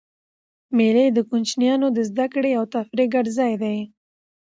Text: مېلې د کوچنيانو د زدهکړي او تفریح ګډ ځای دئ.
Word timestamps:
مېلې 0.77 1.05
د 1.11 1.19
کوچنيانو 1.29 1.87
د 1.97 1.99
زدهکړي 2.09 2.51
او 2.59 2.63
تفریح 2.73 3.07
ګډ 3.15 3.25
ځای 3.37 3.53
دئ. 3.61 3.79